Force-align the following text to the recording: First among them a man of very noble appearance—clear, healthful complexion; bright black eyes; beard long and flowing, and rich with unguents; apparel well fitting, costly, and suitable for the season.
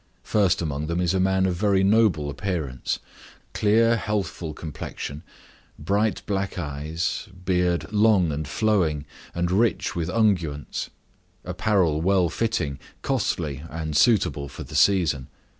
First 0.23 0.63
among 0.63 0.87
them 0.87 0.99
a 0.99 1.19
man 1.19 1.45
of 1.45 1.53
very 1.55 1.83
noble 1.83 2.31
appearance—clear, 2.31 3.97
healthful 3.97 4.51
complexion; 4.55 5.21
bright 5.77 6.23
black 6.25 6.57
eyes; 6.57 7.27
beard 7.45 7.85
long 7.93 8.31
and 8.31 8.47
flowing, 8.47 9.05
and 9.35 9.51
rich 9.51 9.95
with 9.95 10.09
unguents; 10.09 10.89
apparel 11.45 12.01
well 12.01 12.29
fitting, 12.29 12.79
costly, 13.03 13.61
and 13.69 13.95
suitable 13.95 14.49
for 14.49 14.63
the 14.63 14.73
season. 14.75 15.27